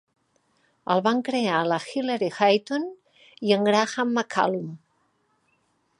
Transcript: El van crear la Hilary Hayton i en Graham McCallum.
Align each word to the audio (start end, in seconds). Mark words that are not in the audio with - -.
El 0.93 1.03
van 1.07 1.19
crear 1.27 1.59
la 1.73 1.77
Hilary 1.89 2.31
Hayton 2.47 2.89
i 3.51 3.55
en 3.59 3.69
Graham 3.71 4.13
McCallum. 4.17 4.77